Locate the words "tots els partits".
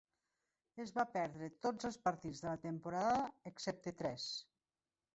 1.67-2.43